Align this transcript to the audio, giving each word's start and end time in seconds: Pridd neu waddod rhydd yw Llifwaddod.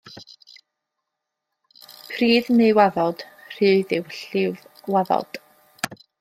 Pridd 2.13 2.49
neu 2.61 2.73
waddod 2.79 3.23
rhydd 3.53 3.95
yw 4.01 4.09
Llifwaddod. 4.17 5.41